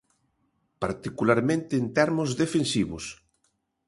Particularmente 0.83 1.73
en 1.81 1.85
termos 1.97 2.29
defensivos. 2.41 3.05